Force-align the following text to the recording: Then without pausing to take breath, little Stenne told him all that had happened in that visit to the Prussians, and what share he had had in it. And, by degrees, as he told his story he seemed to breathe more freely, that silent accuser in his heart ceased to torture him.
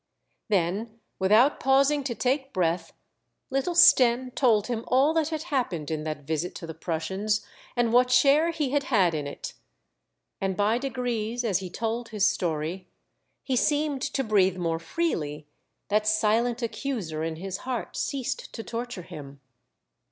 Then 0.49 0.99
without 1.19 1.59
pausing 1.59 2.03
to 2.05 2.15
take 2.15 2.53
breath, 2.53 2.91
little 3.51 3.75
Stenne 3.75 4.31
told 4.33 4.65
him 4.65 4.83
all 4.87 5.13
that 5.13 5.29
had 5.29 5.43
happened 5.43 5.91
in 5.91 6.05
that 6.05 6.25
visit 6.25 6.55
to 6.55 6.65
the 6.65 6.73
Prussians, 6.73 7.45
and 7.75 7.93
what 7.93 8.09
share 8.09 8.49
he 8.49 8.71
had 8.71 8.85
had 8.85 9.13
in 9.13 9.27
it. 9.27 9.53
And, 10.41 10.57
by 10.57 10.79
degrees, 10.79 11.43
as 11.43 11.59
he 11.59 11.69
told 11.69 12.09
his 12.09 12.25
story 12.25 12.87
he 13.43 13.55
seemed 13.55 14.01
to 14.01 14.23
breathe 14.23 14.57
more 14.57 14.79
freely, 14.79 15.45
that 15.89 16.07
silent 16.07 16.63
accuser 16.63 17.23
in 17.23 17.35
his 17.35 17.57
heart 17.57 17.95
ceased 17.95 18.51
to 18.53 18.63
torture 18.63 19.03
him. 19.03 19.39